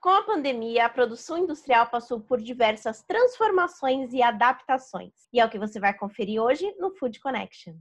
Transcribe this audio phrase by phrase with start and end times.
[0.00, 5.12] Com a pandemia, a produção industrial passou por diversas transformações e adaptações.
[5.32, 7.74] E é o que você vai conferir hoje no Food Connection.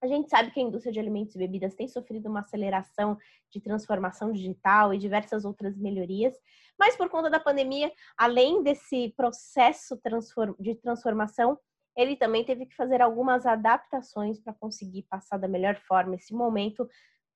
[0.00, 3.18] A gente sabe que a indústria de alimentos e bebidas tem sofrido uma aceleração
[3.50, 6.34] de transformação digital e diversas outras melhorias,
[6.78, 10.00] mas por conta da pandemia, além desse processo
[10.60, 11.58] de transformação,
[11.96, 16.88] ele também teve que fazer algumas adaptações para conseguir passar da melhor forma esse momento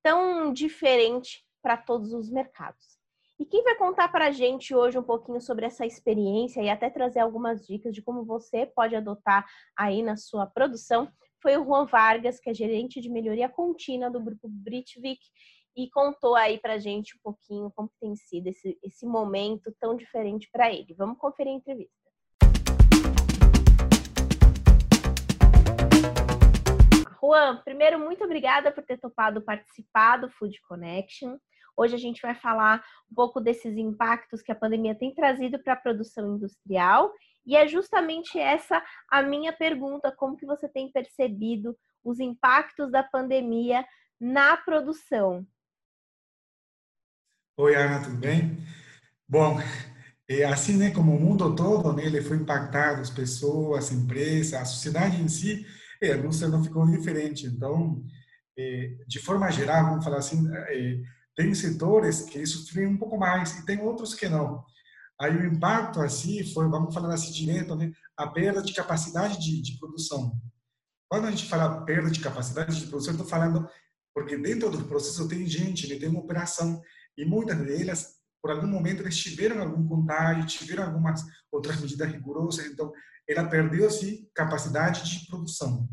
[0.03, 2.97] tão diferente para todos os mercados.
[3.39, 6.89] E quem vai contar para a gente hoje um pouquinho sobre essa experiência e até
[6.89, 9.45] trazer algumas dicas de como você pode adotar
[9.77, 11.07] aí na sua produção
[11.39, 15.19] foi o Juan Vargas, que é gerente de melhoria contínua do grupo Britvik
[15.75, 19.95] e contou aí para a gente um pouquinho como tem sido esse, esse momento tão
[19.95, 20.95] diferente para ele.
[20.95, 22.06] Vamos conferir a entrevista.
[27.27, 31.37] Juan, primeiro, muito obrigada por ter topado participar do Food Connection.
[31.75, 35.73] Hoje a gente vai falar um pouco desses impactos que a pandemia tem trazido para
[35.73, 37.11] a produção industrial
[37.45, 43.03] e é justamente essa a minha pergunta, como que você tem percebido os impactos da
[43.03, 43.85] pandemia
[44.17, 45.45] na produção?
[47.57, 48.57] Oi, Ana, tudo bem?
[49.27, 49.57] Bom,
[50.29, 54.53] é assim, né, como o mundo todo, né, ele foi impactado, as pessoas, as empresas,
[54.53, 55.65] a sociedade em si,
[56.01, 57.45] é, a indústria não ficou diferente.
[57.45, 58.03] Então,
[58.57, 61.01] é, de forma geral, vamos falar assim, é,
[61.35, 64.63] tem setores que sofreram um pouco mais e tem outros que não.
[65.19, 69.61] Aí o impacto assim foi, vamos falar assim direto, né, a perda de capacidade de,
[69.61, 70.39] de produção.
[71.09, 73.67] Quando a gente fala perda de capacidade de produção, estou falando
[74.13, 76.81] porque dentro do processo tem gente, né, tem uma operação
[77.17, 82.65] e muitas delas, por algum momento, eles tiveram algum contágio, tiveram algumas outras medidas rigorosas,
[82.65, 82.91] então
[83.27, 85.87] ela perdeu assim capacidade de produção,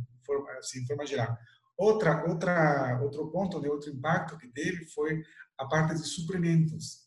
[0.59, 1.37] assim, de forma geral.
[1.77, 5.23] Outra, outra, outro ponto, né, outro impacto que teve foi
[5.59, 7.05] a parte de suprimentos.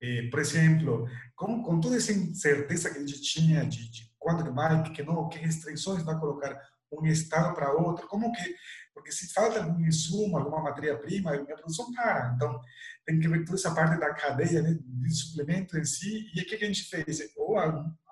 [0.00, 4.54] Eh, por exemplo, com, com toda essa incerteza que a gente tinha de, de quando
[4.54, 6.56] vai, que não, que restrições vai colocar
[6.92, 8.54] um estado para outro, como que,
[8.98, 12.32] porque se falta algum insumo, alguma matéria-prima, a minha produção para.
[12.34, 12.60] Então,
[13.06, 16.30] tem que ver toda essa parte da cadeia né, de suplemento em si.
[16.34, 17.20] E o que a gente fez?
[17.36, 17.58] Ou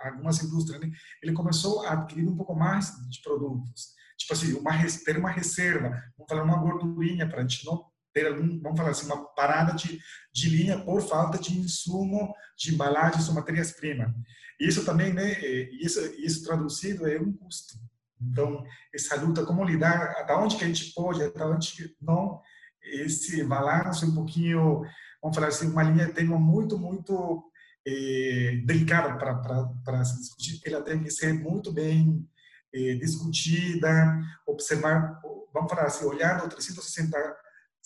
[0.01, 0.91] algumas indústrias, né,
[1.23, 3.95] ele começou a adquirir um pouco mais de produtos.
[4.17, 4.73] Tipo assim, uma,
[5.05, 8.91] ter uma reserva, vamos falar uma gordurinha para a gente não ter algum, vamos falar
[8.91, 10.01] assim, uma parada de,
[10.33, 14.11] de linha por falta de insumo, de embalagens ou matérias-primas.
[14.59, 15.39] Isso também, né,
[15.83, 17.75] isso, isso traduzido é um custo.
[18.21, 22.41] Então, essa luta, como lidar, até onde que a gente pode, até onde que não,
[22.83, 24.83] esse balanço um pouquinho,
[25.23, 27.45] vamos falar assim, uma linha tem muito, muito
[27.87, 32.27] eh, delicada para se discutir, ela tem que ser muito bem
[32.75, 35.21] eh, discutida, observar,
[35.53, 37.37] vamos falar assim, olhando 360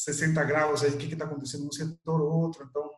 [0.01, 2.67] 60 graus aí, o que está acontecendo num setor ou outro.
[2.69, 2.89] Então,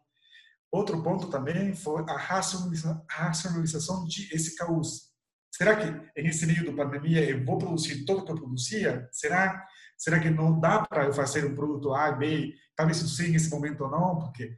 [0.71, 5.12] outro ponto também foi a racionalização de esse caos.
[5.53, 9.09] Será que nesse meio da pandemia eu vou produzir tudo que eu produzia?
[9.13, 9.67] Será
[10.03, 13.85] Será que não dá para eu fazer um produto A, B, talvez sim nesse momento
[13.85, 14.19] ou não?
[14.19, 14.53] Porque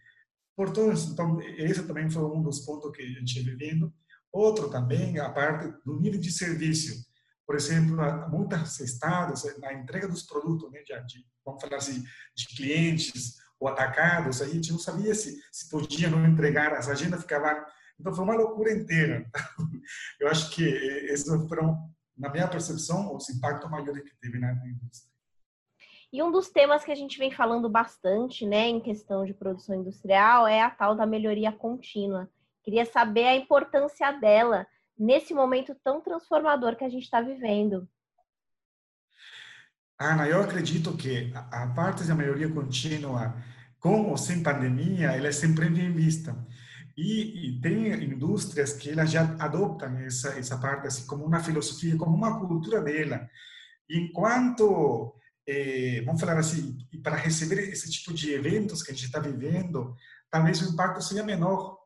[0.57, 3.93] por todos, então esse também foi um dos pontos que a gente vivendo.
[4.33, 7.05] Outro também a parte do nível de serviço.
[7.47, 7.95] Por exemplo,
[8.31, 12.03] muitos estados na entrega dos produtos, né, de, vamos falar assim,
[12.35, 17.21] de clientes ou atacados, a gente não sabia se se podia não entregar, as agendas
[17.21, 17.63] ficavam
[17.99, 19.29] então foi uma loucura inteira.
[20.21, 25.13] Eu acho que esses foram, na minha percepção, os impactos maiores que teve na indústria.
[26.13, 29.75] E um dos temas que a gente vem falando bastante, né, em questão de produção
[29.75, 32.31] industrial, é a tal da melhoria contínua.
[32.63, 34.67] Queria saber a importância dela
[34.97, 37.89] nesse momento tão transformador que a gente está vivendo.
[39.99, 43.35] Ana, eu acredito que a parte da melhoria contínua,
[43.79, 46.37] com ou sem pandemia, ela é sempre bem vista.
[46.97, 51.97] E, e, tem indústrias que elas já adoptam essa essa parte assim como uma filosofia,
[51.97, 53.29] como uma cultura dela.
[53.91, 55.15] Enquanto
[55.47, 59.95] é, vamos falar assim, para receber esse tipo de eventos que a gente está vivendo,
[60.31, 61.79] talvez o impacto seja menor.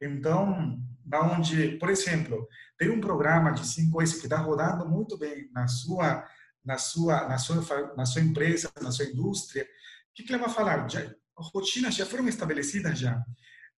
[0.00, 2.46] Então, da onde, por exemplo,
[2.76, 6.24] tem um programa de 5S que está rodando muito bem na sua,
[6.64, 9.66] na sua, na sua, na sua empresa, na sua indústria, o
[10.14, 10.88] que, que vai falar?
[10.88, 13.24] Já, rotinas já foram estabelecidas já.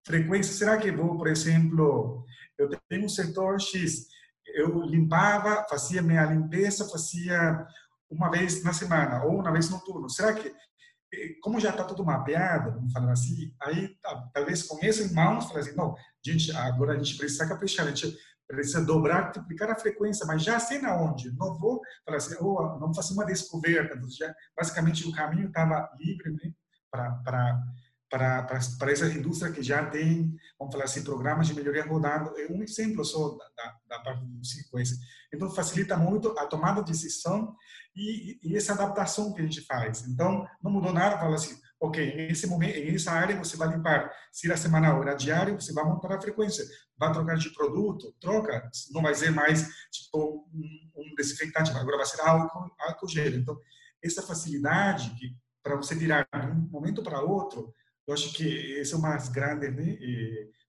[0.07, 2.25] Frequência, será que vou, por exemplo,
[2.59, 4.09] eu tenho um setor X,
[4.55, 7.67] eu limpava, fazia minha limpeza, fazia
[8.11, 10.09] uma vez na semana ou uma vez no turno.
[10.09, 13.97] Será que, eh, como já está tudo mapeado, vamos falar assim, aí
[14.33, 17.91] talvez com isso em mãos, falar assim, não, gente, agora a gente precisa caprichar, a
[17.91, 18.17] gente
[18.49, 21.31] precisa dobrar, triplicar a frequência, mas já sei na onde.
[21.37, 24.01] Não vou falar assim, oh, não fazer uma descoberta.
[24.09, 26.53] Já, basicamente, o caminho estava livre né,
[26.91, 27.63] para
[28.11, 32.37] para, para, para essa indústria que já tem, vamos falar assim, programas de melhoria rodando.
[32.39, 34.97] É um exemplo só da, da, da parte do 5S.
[35.33, 37.55] Então, facilita muito a tomada de decisão
[37.95, 40.07] e, e, essa adaptação que a gente faz.
[40.07, 44.11] Então, não mudou nada, fala assim, ok, esse momento, em essa área você vai limpar,
[44.33, 46.65] se era semanal, era diário, você vai montar a frequência,
[46.97, 52.07] vai trocar de produto, troca, não vai ser mais tipo um, um desinfetante, agora vai
[52.07, 53.35] ser álcool, álcool gel.
[53.35, 53.57] Então,
[54.03, 57.75] essa facilidade que para você tirar de um momento para outro,
[58.09, 59.99] eu acho que essa é uma das grandes né,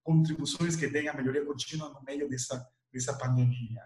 [0.03, 3.81] contribuições que tem a melhoria contínua no meio dessa, dessa pandemia.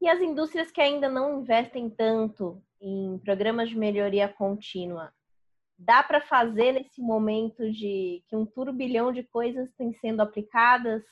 [0.00, 5.12] E as indústrias que ainda não investem tanto em programas de melhoria contínua,
[5.76, 11.02] dá para fazer nesse momento de que um turbilhão de coisas têm sendo aplicadas?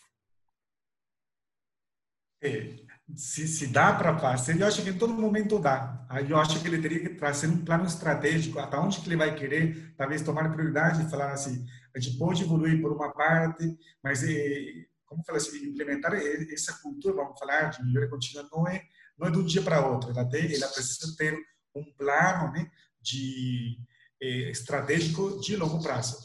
[2.41, 2.77] É,
[3.17, 6.05] se, se dá para fazer, eu acho que em todo momento dá.
[6.09, 9.17] Aí eu acho que ele teria que trazer um plano estratégico, até onde que ele
[9.17, 13.77] vai querer, talvez tomar prioridade e falar assim, a gente pode evoluir por uma parte,
[14.03, 18.83] mas é, como falar assim, implementar essa cultura, vamos falar, de melhoria contínua não é
[19.19, 20.11] não é de um dia para outro.
[20.11, 21.37] Ela tem, ela precisa ter
[21.75, 22.71] um plano, né,
[23.03, 23.77] de
[24.23, 26.17] é, estratégico de longo prazo.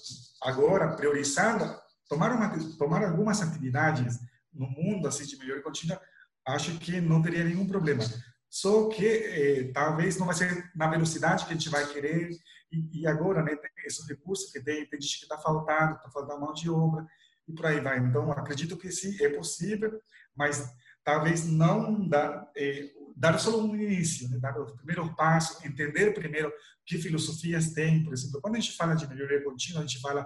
[0.44, 1.76] Agora, priorizando,
[2.08, 4.20] tomar uma tomar algumas atividades
[4.54, 6.00] no mundo assim de melhoria contínua
[6.46, 8.04] acho que não teria nenhum problema.
[8.50, 12.30] Só que eh, talvez não vai ser na velocidade que a gente vai querer.
[12.72, 16.40] E, e agora, né, esses recursos que tem, tem gente que está faltando, está faltando
[16.40, 17.06] mão de obra
[17.48, 17.98] e por aí vai.
[17.98, 20.00] Então, acredito que sim, é possível,
[20.36, 20.72] mas
[21.04, 26.54] talvez não dar, eh, dar só um início, né, dar o primeiro passo, entender primeiro
[26.86, 28.04] que filosofias tem.
[28.04, 30.26] Por exemplo, quando a gente fala de melhoria contínua, a gente fala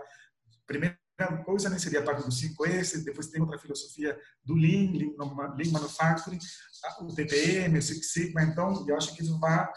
[0.65, 5.55] primeiro coisa né, seria a parte do 5S, depois tem outra filosofia do Lean, Lean,
[5.55, 6.37] Lean Manufacturing,
[7.01, 9.67] o TPM, o Six Sigma, então eu acho que isso vai,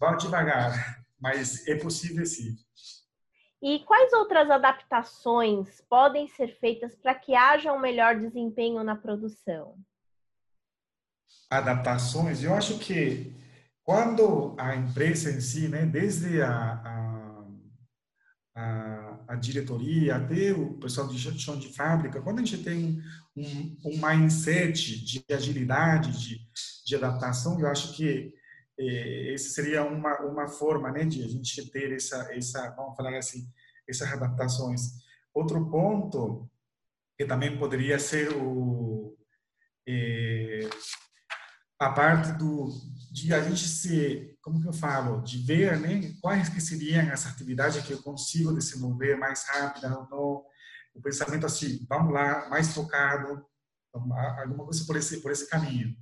[0.00, 2.56] vai devagar, mas é possível sim.
[3.62, 9.76] E quais outras adaptações podem ser feitas para que haja um melhor desempenho na produção?
[11.50, 13.34] Adaptações, eu acho que
[13.82, 17.44] quando a empresa em si, né, desde a, a,
[18.54, 18.87] a
[19.28, 22.98] a diretoria, até o pessoal de chão de fábrica, quando a gente tem
[23.36, 26.40] um, um mindset de agilidade, de,
[26.86, 28.32] de adaptação, eu acho que
[28.80, 33.18] eh, essa seria uma, uma forma né, de a gente ter essa, essa, vamos falar
[33.18, 33.46] assim,
[33.86, 34.80] essas adaptações.
[35.34, 36.50] Outro ponto
[37.18, 39.14] que também poderia ser o,
[39.86, 40.70] eh,
[41.78, 42.72] a parte do
[43.10, 47.26] de a gente se, como que eu falo, de ver, né, quais que seriam as
[47.26, 50.46] atividades que eu consigo desenvolver mais rápida no
[50.94, 53.46] o pensamento assim, vamos lá, mais focado,
[53.92, 55.96] alguma coisa por esse por esse caminho.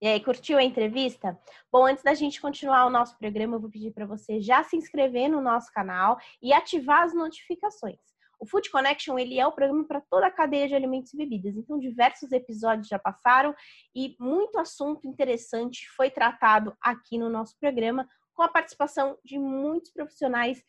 [0.00, 1.36] E aí, curtiu a entrevista?
[1.72, 4.76] Bom, antes da gente continuar o nosso programa, eu vou pedir para você já se
[4.76, 7.98] inscrever no nosso canal e ativar as notificações.
[8.38, 11.56] O Food Connection ele é o programa para toda a cadeia de alimentos e bebidas.
[11.56, 13.54] Então, diversos episódios já passaram
[13.94, 19.90] e muito assunto interessante foi tratado aqui no nosso programa, com a participação de muitos
[19.90, 20.62] profissionais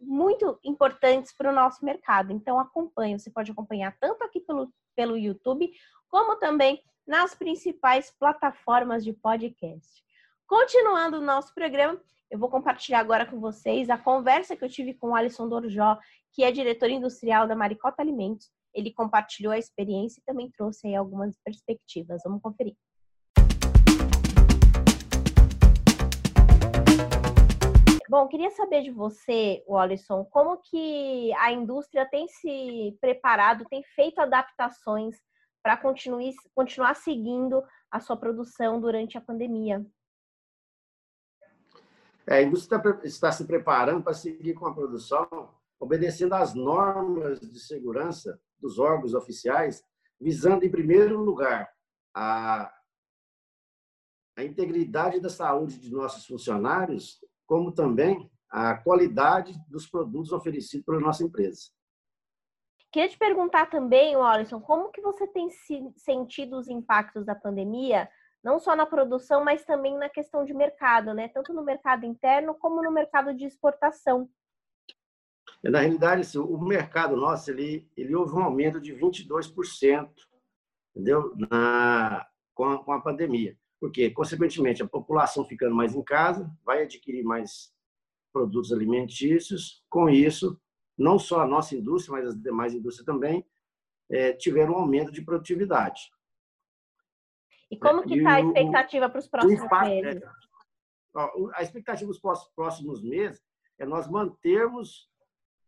[0.00, 2.32] muito importantes para o nosso mercado.
[2.32, 3.18] Então, acompanhe.
[3.18, 5.70] Você pode acompanhar tanto aqui pelo, pelo YouTube,
[6.08, 10.02] como também nas principais plataformas de podcast.
[10.46, 12.00] Continuando o nosso programa,
[12.34, 15.96] eu vou compartilhar agora com vocês a conversa que eu tive com o Alisson Dorjó,
[16.32, 18.50] que é diretor industrial da Maricota Alimentos.
[18.74, 22.22] Ele compartilhou a experiência e também trouxe aí algumas perspectivas.
[22.24, 22.74] Vamos conferir.
[28.08, 34.18] Bom, queria saber de você, Alisson, como que a indústria tem se preparado, tem feito
[34.18, 35.14] adaptações
[35.62, 37.62] para continuar, continuar seguindo
[37.92, 39.86] a sua produção durante a pandemia?
[42.26, 47.60] É, a indústria está se preparando para seguir com a produção, obedecendo às normas de
[47.60, 49.84] segurança dos órgãos oficiais,
[50.18, 51.70] visando, em primeiro lugar,
[52.14, 52.72] a,
[54.36, 61.00] a integridade da saúde de nossos funcionários, como também a qualidade dos produtos oferecidos pela
[61.00, 61.70] nossa empresa.
[62.90, 65.48] Queria te perguntar também, Alisson, como que você tem
[65.96, 68.08] sentido os impactos da pandemia
[68.44, 71.28] não só na produção, mas também na questão de mercado, né?
[71.28, 74.28] Tanto no mercado interno como no mercado de exportação.
[75.62, 80.10] Na realidade, assim, o mercado nosso, ele, ele houve um aumento de 22%,
[80.94, 81.34] entendeu?
[81.36, 83.56] Na, com, a, com a pandemia.
[83.80, 87.72] Porque, consequentemente, a população ficando mais em casa, vai adquirir mais
[88.30, 90.60] produtos alimentícios, com isso,
[90.98, 93.46] não só a nossa indústria, mas as demais indústrias também,
[94.10, 96.12] é, tiveram um aumento de produtividade.
[97.74, 100.22] E como que está a expectativa para os próximos impacto, meses?
[100.22, 100.30] É,
[101.54, 103.42] a expectativa para os próximos meses
[103.78, 105.08] é nós mantermos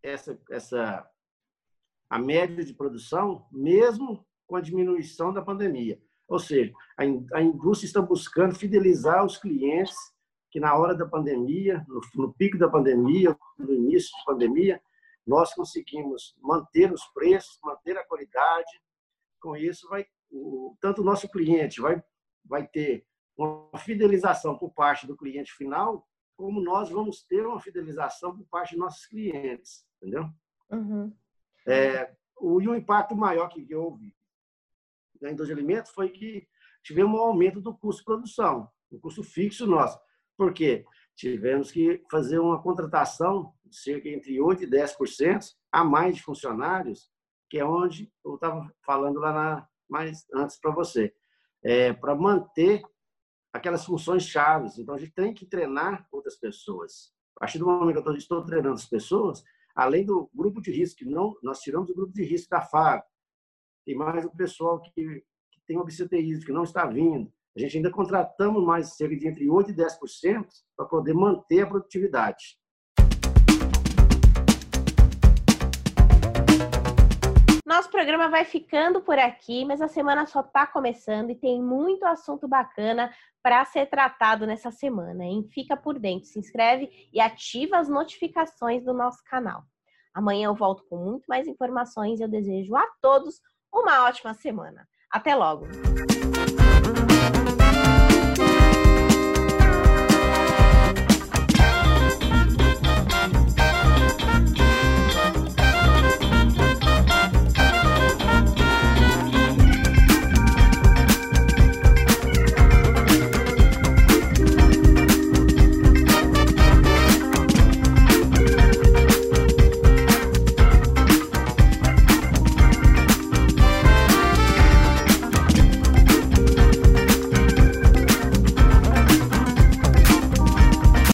[0.03, 1.09] essa, essa
[2.09, 6.01] a média de produção, mesmo com a diminuição da pandemia.
[6.29, 7.03] Ou seja, a,
[7.39, 9.97] a indústria está buscando fidelizar os clientes
[10.51, 14.81] que na hora da pandemia, no, no pico da pandemia, no início da pandemia,
[15.27, 18.81] nós conseguimos manter os preços, manter a qualidade.
[19.47, 22.03] Com isso, vai o, tanto o nosso cliente vai,
[22.45, 26.05] vai ter uma fidelização por parte do cliente final,
[26.37, 30.29] como nós vamos ter uma fidelização por parte dos nossos clientes, entendeu?
[30.69, 31.17] Uhum.
[31.65, 34.13] É, o, e o impacto maior que houve
[35.21, 36.49] na indústria de alimentos foi que
[36.83, 39.97] tivemos um aumento do custo de produção, o custo fixo nosso.
[40.37, 40.85] Por quê?
[41.15, 47.15] Tivemos que fazer uma contratação de cerca entre 8% e 10% a mais de funcionários,
[47.49, 51.15] que é onde eu estava falando lá na, mais antes para você,
[51.63, 52.83] é, para manter
[53.53, 54.79] aquelas funções chaves.
[54.79, 57.13] Então, a gente tem que treinar outras pessoas.
[57.37, 59.43] A partir do momento que eu estou treinando as pessoas,
[59.75, 63.03] além do grupo de risco, não, nós tiramos o grupo de risco da FAB,
[63.85, 67.33] tem mais o pessoal que, que tem obstetrícia, que não está vindo.
[67.57, 71.67] A gente ainda contratamos mais cerca de entre 8% e 10% para poder manter a
[71.67, 72.59] produtividade.
[77.77, 82.07] Nosso programa vai ficando por aqui, mas a semana só está começando e tem muito
[82.07, 85.47] assunto bacana para ser tratado nessa semana, hein?
[85.53, 89.63] Fica por dentro, se inscreve e ativa as notificações do nosso canal.
[90.15, 94.89] Amanhã eu volto com muito mais informações e eu desejo a todos uma ótima semana.
[95.11, 95.67] Até logo!